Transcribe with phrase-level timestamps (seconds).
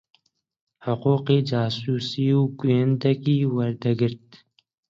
[0.85, 4.27] حقووقی جاسووسی و گوویندەگی وەردەگرت